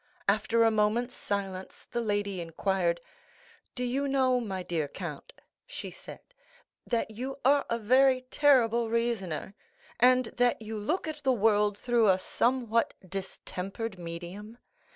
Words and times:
After 0.27 0.63
a 0.63 0.71
moment's 0.71 1.13
silence, 1.13 1.85
the 1.91 2.01
lady 2.01 2.41
inquired: 2.41 3.01
"Do 3.75 3.83
you 3.83 4.07
know, 4.07 4.39
my 4.41 4.63
dear 4.63 4.87
count," 4.87 5.31
she 5.67 5.91
said, 5.91 6.21
"that 6.87 7.11
you 7.11 7.37
are 7.45 7.67
a 7.69 7.77
very 7.77 8.21
terrible 8.31 8.89
reasoner, 8.89 9.53
and 9.99 10.25
that 10.37 10.59
you 10.59 10.79
look 10.79 11.07
at 11.07 11.21
the 11.21 11.31
world 11.31 11.77
through 11.77 12.09
a 12.09 12.17
somewhat 12.17 12.95
distempered 13.07 13.99
medium? 13.99 14.57